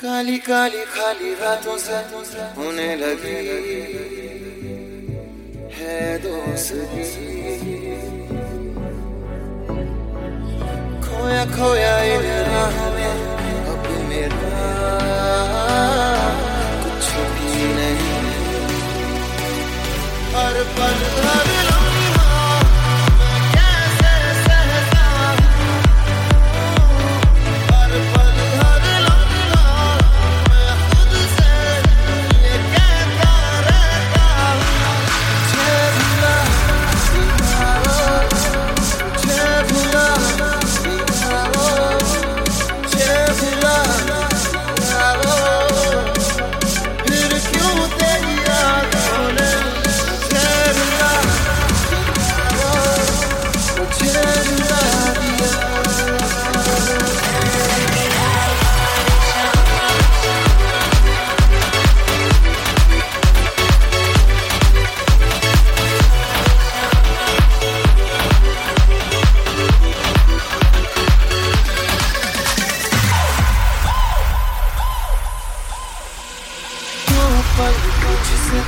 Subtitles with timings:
[0.00, 1.96] काली काली खाली रातों से
[2.56, 3.38] होने लगी
[5.74, 7.06] है दोस्ती।
[11.02, 13.14] खोया खोया इन राह में
[13.72, 14.47] अब मेरा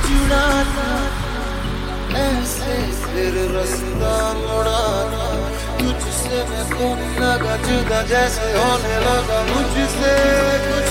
[0.08, 0.90] जुड़ा था
[2.16, 5.26] ऐसे फिर रास्ता मुड़ा था
[5.80, 10.14] तुझसे मैं खोने लगा जुदा जैसे होने लगा मुझसे
[10.66, 10.89] कुछ